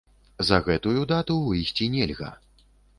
За 0.47 0.57
гэтую 0.69 1.05
дату 1.13 1.39
выйсці 1.47 1.93
нельга. 2.01 2.37